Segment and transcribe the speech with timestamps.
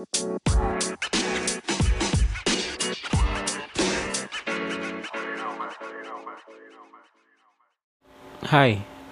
[0.00, 0.08] Hai,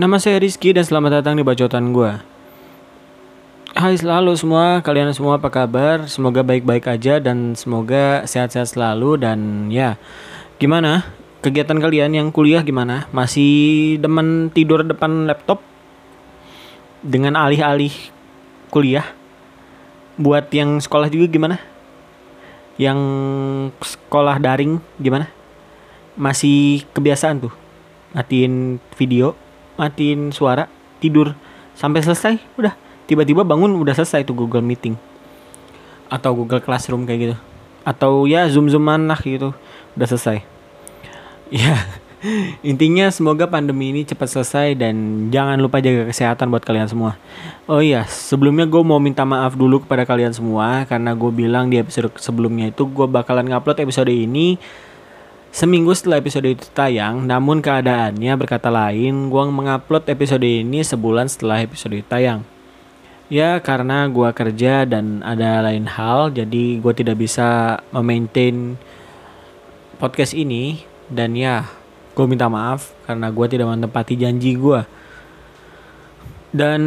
[0.00, 2.16] nama saya Rizky dan selamat datang di bacotan gue.
[3.76, 6.08] Hai selalu semua, kalian semua apa kabar?
[6.08, 10.00] Semoga baik-baik aja dan semoga sehat-sehat selalu dan ya
[10.56, 11.04] gimana?
[11.44, 13.04] Kegiatan kalian yang kuliah gimana?
[13.12, 15.60] Masih demen tidur depan laptop?
[17.04, 17.92] Dengan alih-alih
[18.72, 19.17] kuliah?
[20.18, 21.56] Buat yang sekolah juga gimana?
[22.74, 23.00] Yang
[23.80, 25.30] sekolah daring gimana?
[26.18, 27.54] Masih kebiasaan tuh?
[28.16, 29.36] matiin video,
[29.76, 30.68] matiin suara,
[31.00, 31.36] tidur.
[31.78, 32.74] Sampai selesai, udah.
[33.08, 34.98] Tiba-tiba bangun udah selesai tuh Google Meeting.
[36.12, 37.36] Atau Google Classroom kayak gitu.
[37.84, 39.56] Atau ya zoom zooman lah gitu.
[39.96, 40.38] Udah selesai.
[41.48, 41.80] Ya
[42.70, 47.14] intinya semoga pandemi ini cepat selesai dan jangan lupa jaga kesehatan buat kalian semua
[47.70, 51.78] oh iya sebelumnya gue mau minta maaf dulu kepada kalian semua karena gue bilang di
[51.78, 54.58] episode sebelumnya itu gue bakalan ngupload episode ini
[55.48, 61.64] Seminggu setelah episode itu tayang, namun keadaannya berkata lain, gue mengupload episode ini sebulan setelah
[61.64, 62.44] episode itu tayang.
[63.32, 68.76] Ya karena gue kerja dan ada lain hal, jadi gue tidak bisa memaintain
[69.96, 70.84] podcast ini.
[71.08, 71.64] Dan ya,
[72.18, 74.82] gue minta maaf karena gue tidak menepati janji gue.
[76.50, 76.80] Dan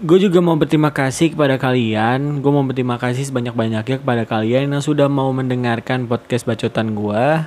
[0.00, 2.40] gue juga mau berterima kasih kepada kalian.
[2.40, 7.44] Gue mau berterima kasih sebanyak-banyaknya kepada kalian yang sudah mau mendengarkan podcast bacotan gue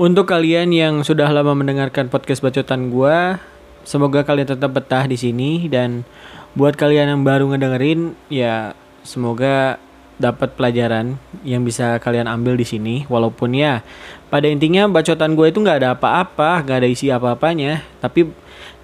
[0.00, 3.36] untuk kalian yang sudah lama mendengarkan podcast bacotan gue,
[3.84, 6.08] semoga kalian tetap betah di sini dan
[6.56, 8.72] buat kalian yang baru ngedengerin, ya
[9.04, 9.76] semoga
[10.20, 12.96] dapat pelajaran yang bisa kalian ambil di sini.
[13.08, 13.80] Walaupun ya
[14.28, 18.28] pada intinya bacotan gue itu nggak ada apa-apa, nggak ada isi apa-apanya, tapi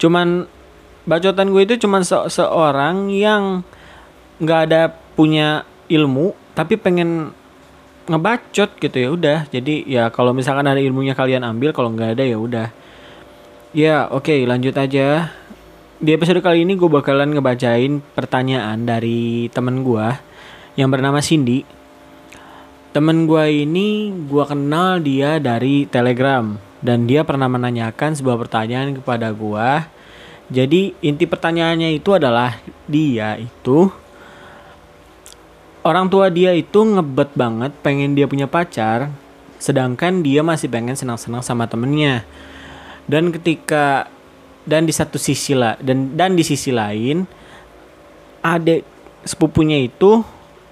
[0.01, 0.49] cuman
[1.09, 3.65] bacotan gue itu cuman se seorang yang
[4.39, 7.33] nggak ada punya ilmu tapi pengen
[8.09, 9.39] ngebacot gitu ya udah.
[9.49, 12.69] Jadi ya kalau misalkan ada ilmunya kalian ambil kalau nggak ada ya udah.
[13.77, 15.33] Ya oke okay, lanjut aja.
[15.99, 20.28] Di episode kali ini gue bakalan ngebacain pertanyaan dari temen gue
[20.79, 21.67] yang bernama Cindy.
[22.95, 26.55] Temen gue ini gue kenal dia dari Telegram.
[26.79, 29.99] Dan dia pernah menanyakan sebuah pertanyaan kepada gue
[30.49, 32.57] jadi inti pertanyaannya itu adalah
[32.89, 33.93] dia itu
[35.85, 39.13] orang tua dia itu ngebet banget pengen dia punya pacar.
[39.61, 42.25] Sedangkan dia masih pengen senang-senang sama temennya.
[43.05, 44.09] Dan ketika
[44.65, 47.29] dan di satu sisi lah dan dan di sisi lain
[48.41, 48.85] adik
[49.25, 50.25] sepupunya itu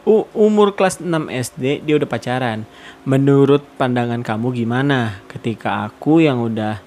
[0.07, 2.63] umur kelas 6 SD dia udah pacaran.
[3.03, 5.19] Menurut pandangan kamu gimana?
[5.27, 6.79] Ketika aku yang udah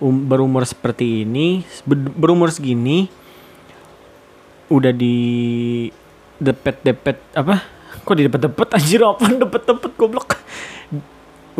[0.00, 1.68] um, berumur seperti ini
[2.16, 3.12] berumur segini
[4.72, 5.16] udah di
[6.40, 7.60] depet-depet apa?
[8.08, 8.68] Kok di depet-depet?
[8.80, 10.40] Anjir apa depet-depet goblok?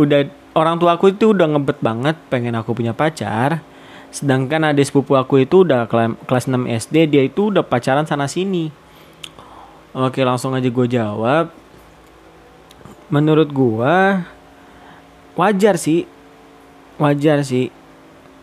[0.01, 0.25] Udah
[0.57, 3.61] orang tua aku itu udah ngebet banget pengen aku punya pacar.
[4.09, 5.85] Sedangkan adik sepupu aku itu udah
[6.25, 6.57] kelas 6
[6.89, 8.82] SD dia itu udah pacaran sana sini
[9.93, 11.53] oke langsung aja gue jawab.
[13.13, 13.97] Menurut gue
[15.39, 16.09] wajar sih.
[17.01, 17.69] Wajar sih.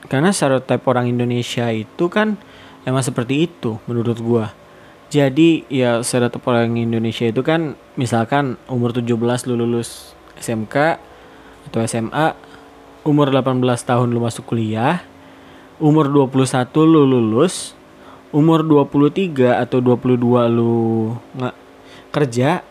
[0.10, 2.40] Karena stereotip orang Indonesia itu kan
[2.88, 4.46] emang seperti itu menurut gue
[5.10, 9.10] jadi ya stereotip orang Indonesia itu kan misalkan umur 17
[9.50, 11.02] lu lulus SMK
[11.66, 12.38] atau SMA,
[13.02, 13.58] umur 18
[13.90, 15.02] tahun lu masuk kuliah,
[15.82, 17.74] umur 21 lu lulus,
[18.30, 20.18] umur 23 atau 22
[20.50, 21.56] lu nggak
[22.14, 22.62] kerja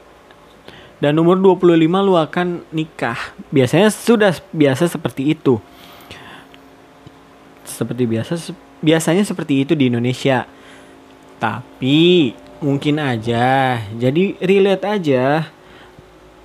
[0.98, 3.18] dan umur 25 lu akan nikah.
[3.54, 5.62] Biasanya sudah biasa seperti itu.
[7.62, 8.32] Seperti biasa
[8.82, 10.46] biasanya seperti itu di Indonesia
[11.38, 13.78] tapi mungkin aja.
[13.94, 15.46] Jadi relate aja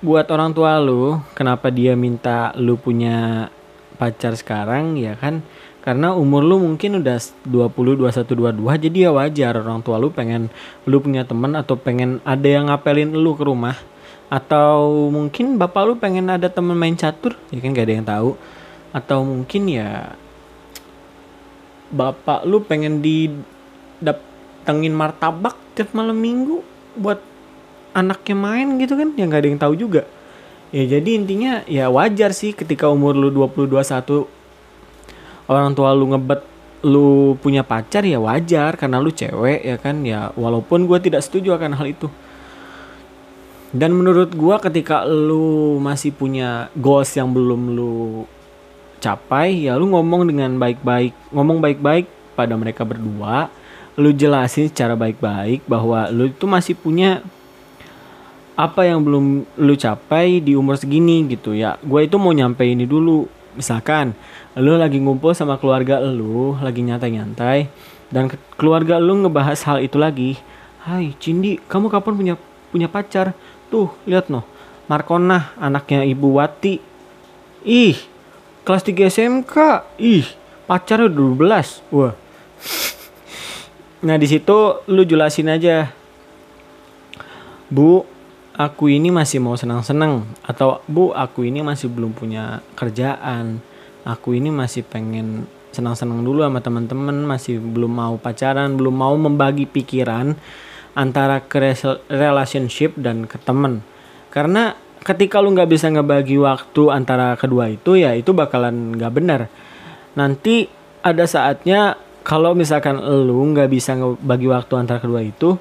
[0.04, 3.48] buat orang tua lu kenapa dia minta lu punya
[3.96, 5.40] pacar sekarang ya kan
[5.84, 8.24] karena umur lu mungkin udah 20 21
[8.56, 10.48] 22 jadi ya wajar orang tua lu pengen
[10.88, 13.76] lu punya temen atau pengen ada yang ngapelin lu ke rumah.
[14.32, 18.30] Atau mungkin bapak lu pengen ada temen main catur ya kan gak ada yang tahu.
[18.96, 20.16] Atau mungkin ya
[21.92, 23.28] bapak lu pengen di
[24.00, 24.24] dap
[24.64, 26.64] datengin martabak tiap malam minggu
[26.96, 27.20] buat
[27.92, 30.08] anaknya main gitu kan yang gak ada yang tahu juga.
[30.72, 34.24] Ya jadi intinya ya wajar sih ketika umur lu 20 21
[35.48, 36.40] orang tua lu ngebet
[36.84, 38.76] lu punya pacar ya wajar.
[38.76, 40.04] Karena lu cewek ya kan?
[40.04, 42.08] Ya walaupun gue tidak setuju akan hal itu.
[43.74, 48.22] Dan menurut gue ketika lu masih punya goals yang belum lu
[49.02, 52.06] capai ya lu ngomong dengan baik-baik ngomong baik-baik
[52.38, 53.50] pada mereka berdua.
[53.98, 57.22] Lu jelasin secara baik-baik bahwa lu itu masih punya
[58.54, 61.74] apa yang belum lu capai di umur segini gitu ya.
[61.82, 64.14] Gue itu mau nyampe ini dulu misalkan
[64.58, 67.70] lu lagi ngumpul sama keluarga lu lagi nyantai-nyantai
[68.10, 70.38] dan keluarga lu ngebahas hal itu lagi.
[70.84, 72.34] Hai Cindi kamu kapan punya
[72.68, 73.32] punya pacar?
[73.72, 74.44] Tuh lihat noh
[74.84, 76.76] Markona anaknya Ibu Wati.
[77.64, 77.96] Ih
[78.62, 79.54] kelas 3 SMK
[79.96, 80.28] ih
[80.68, 82.12] pacarnya 12 wah.
[84.04, 85.88] Nah di situ lu jelasin aja.
[87.72, 88.04] Bu
[88.54, 93.58] aku ini masih mau senang-senang atau bu aku ini masih belum punya kerjaan.
[94.04, 99.66] Aku ini masih pengen senang-senang dulu sama teman-teman masih belum mau pacaran belum mau membagi
[99.66, 100.38] pikiran
[100.94, 101.58] antara ke
[102.06, 103.82] relationship dan ke temen
[104.30, 109.40] karena ketika lu nggak bisa ngebagi waktu antara kedua itu ya itu bakalan nggak benar.
[110.14, 110.70] Nanti
[111.02, 115.58] ada saatnya kalau misalkan lu nggak bisa ngebagi waktu antara kedua itu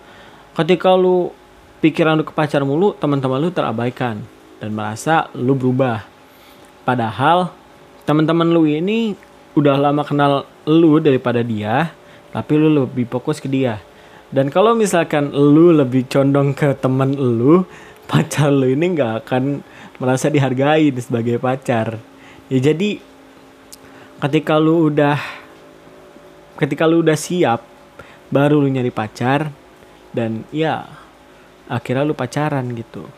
[0.54, 1.34] ketika lu
[1.84, 4.24] pikiran lu ke pacar mulu, teman-teman lu terabaikan
[4.64, 6.08] dan merasa lu berubah.
[6.88, 7.52] Padahal
[8.08, 9.20] teman-teman lu ini
[9.60, 11.92] udah lama kenal lu daripada dia,
[12.32, 13.84] tapi lu lebih fokus ke dia.
[14.32, 17.68] Dan kalau misalkan lu lebih condong ke teman lu,
[18.10, 19.60] pacar lu ini nggak akan
[20.00, 22.00] merasa dihargai sebagai pacar.
[22.48, 23.04] Ya jadi
[24.24, 25.20] ketika lu udah
[26.56, 27.60] ketika lu udah siap
[28.32, 29.52] baru lu nyari pacar
[30.16, 31.03] dan ya
[31.74, 33.10] akhirnya lu pacaran gitu.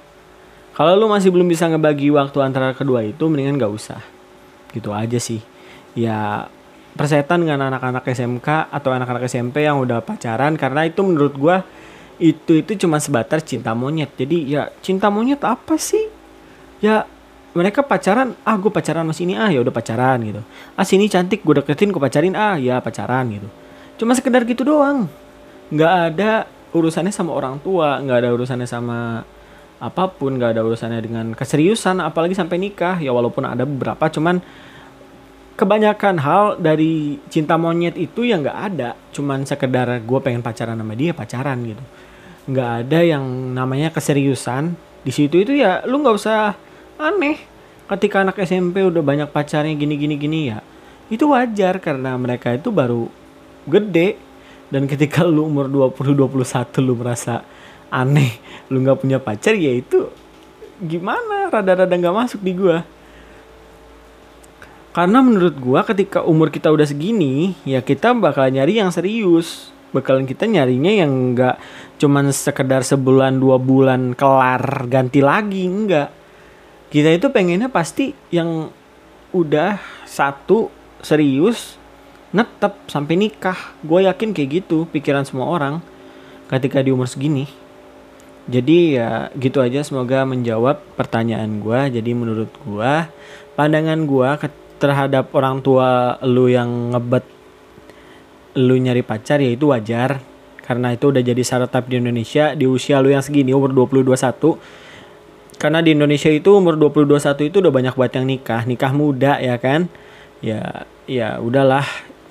[0.76, 4.02] Kalau lu masih belum bisa ngebagi waktu antara kedua itu mendingan gak usah.
[4.72, 5.44] Gitu aja sih.
[5.96, 6.48] Ya
[6.96, 11.68] persetan dengan anak-anak SMK atau anak-anak SMP yang udah pacaran karena itu menurut gua
[12.16, 14.16] itu itu cuma sebatas cinta monyet.
[14.16, 16.08] Jadi ya cinta monyet apa sih?
[16.80, 17.08] Ya
[17.56, 20.44] mereka pacaran ah gue pacaran mas ini ah ya udah pacaran gitu.
[20.76, 23.48] Ah sini cantik gue deketin gue pacarin ah ya pacaran gitu.
[23.96, 25.08] Cuma sekedar gitu doang.
[25.72, 26.32] Nggak ada
[26.76, 29.24] urusannya sama orang tua nggak ada urusannya sama
[29.80, 33.00] apa pun nggak ada urusannya dengan keseriusan apalagi sampai nikah.
[33.00, 34.44] Ya walaupun ada beberapa cuman
[35.56, 38.90] kebanyakan hal dari cinta monyet itu yang nggak ada.
[39.16, 41.84] Cuman sekedar gue pengen pacaran sama dia pacaran gitu.
[42.52, 43.24] Nggak ada yang
[43.56, 44.76] namanya keseriusan.
[45.08, 46.54] Di situ itu ya lu nggak usah
[47.00, 47.40] aneh.
[47.88, 50.60] Ketika anak SMP udah banyak pacarnya gini gini gini ya
[51.10, 53.06] itu wajar karena mereka itu baru
[53.70, 54.18] gede
[54.70, 57.46] dan ketika lu umur 20 21 lu merasa
[57.94, 60.10] aneh lu nggak punya pacar ya itu
[60.82, 61.48] gimana?
[61.48, 62.84] Rada-rada nggak masuk di gua.
[64.92, 69.72] Karena menurut gua ketika umur kita udah segini ya kita bakal nyari yang serius.
[69.96, 71.56] Bakalan kita nyarinya yang nggak
[72.04, 76.12] cuman sekedar sebulan dua bulan kelar ganti lagi enggak
[76.92, 78.68] kita itu pengennya pasti yang
[79.32, 81.80] udah satu serius
[82.36, 83.56] netep sampai nikah.
[83.80, 85.80] Gue yakin kayak gitu pikiran semua orang
[86.52, 87.48] ketika di umur segini.
[88.52, 89.80] Jadi ya gitu aja.
[89.82, 92.94] Semoga menjawab pertanyaan gue jadi menurut gue
[93.56, 94.30] pandangan gue
[94.76, 97.24] terhadap orang tua lu yang ngebet
[98.60, 100.20] lu nyari pacar ya itu wajar.
[100.66, 102.52] Karena itu udah jadi syarat di Indonesia.
[102.58, 104.86] Di usia lu yang segini umur 20 21
[105.56, 108.68] karena di Indonesia itu umur 20 21 itu udah banyak buat yang nikah.
[108.68, 109.88] Nikah muda ya kan?
[110.44, 111.86] Ya ya udahlah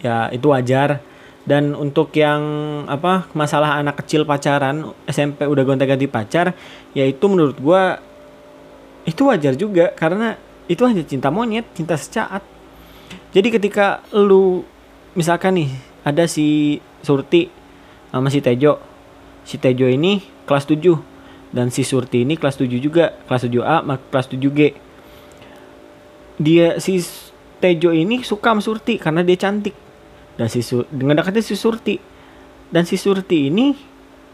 [0.04, 1.00] ya itu wajar.
[1.44, 2.40] Dan untuk yang
[2.88, 6.56] apa masalah anak kecil pacaran SMP udah gonta-ganti pacar
[6.96, 7.82] ya itu menurut gue
[9.04, 10.40] itu wajar juga karena
[10.72, 12.40] itu hanya cinta monyet cinta secaat.
[13.36, 14.64] Jadi ketika lu
[15.12, 15.70] misalkan nih
[16.00, 17.52] ada si Surti
[18.08, 18.80] sama si Tejo.
[19.44, 20.96] Si Tejo ini kelas 7
[21.52, 24.60] dan si Surti ini kelas 7 juga kelas 7A kelas 7G
[26.40, 26.98] dia si
[27.62, 29.72] Tejo ini suka sama Surti karena dia cantik
[30.34, 31.96] dan si Sur dengan dekatnya si Surti.
[32.70, 33.74] Dan si Surti ini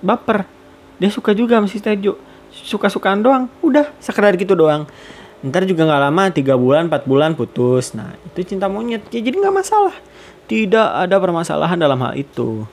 [0.01, 0.49] baper.
[0.97, 2.17] Dia suka juga sama si Tejo.
[2.51, 3.53] Suka-sukaan doang.
[3.61, 4.89] Udah sekedar gitu doang.
[5.41, 7.93] Ntar juga nggak lama tiga bulan empat bulan putus.
[7.93, 9.05] Nah itu cinta monyet.
[9.13, 9.97] Ya jadi nggak masalah.
[10.49, 12.65] Tidak ada permasalahan dalam hal itu.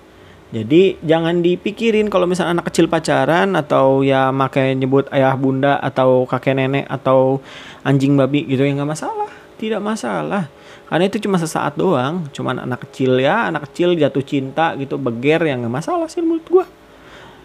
[0.48, 6.24] Jadi jangan dipikirin kalau misalnya anak kecil pacaran atau ya makanya nyebut ayah bunda atau
[6.24, 7.44] kakek nenek atau
[7.84, 9.27] anjing babi gitu ya nggak masalah
[9.58, 10.48] tidak masalah.
[10.88, 12.30] Karena itu cuma sesaat doang.
[12.32, 16.46] Cuman anak kecil ya anak kecil jatuh cinta gitu beger yang nggak masalah sih menurut
[16.48, 16.66] gua.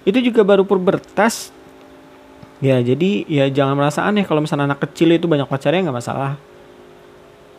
[0.06, 1.50] Itu juga baru pubertas.
[2.62, 6.38] Ya jadi ya jangan merasa aneh kalau misalnya anak kecil itu banyak pacarnya nggak masalah.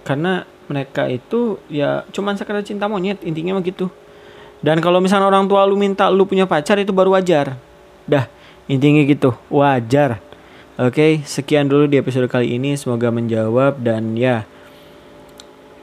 [0.08, 3.92] Karena mereka itu ya cuman sekedar cinta monyet intinya mah gitu.
[4.64, 7.60] Dan kalau misalnya orang tua lu minta lu punya pacar itu baru wajar.
[8.08, 8.32] Dah
[8.72, 9.36] intinya gitu.
[9.52, 10.24] Wajar
[10.74, 12.74] Oke, sekian dulu di episode kali ini.
[12.74, 14.50] Semoga menjawab dan ya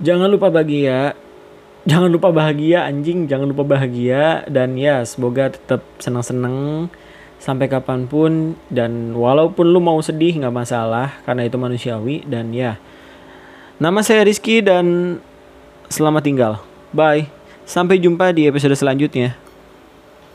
[0.03, 1.15] jangan lupa bahagia.
[1.87, 3.31] Jangan lupa bahagia anjing.
[3.31, 6.91] Jangan lupa bahagia dan ya semoga tetap senang-senang
[7.39, 8.59] sampai kapan pun.
[8.67, 12.27] Dan walaupun lu mau sedih nggak masalah karena itu manusiawi.
[12.27, 12.75] Dan ya
[13.79, 15.19] nama saya Rizky dan
[15.87, 16.53] selamat tinggal.
[16.91, 17.31] Bye.
[17.63, 19.39] Sampai jumpa di episode selanjutnya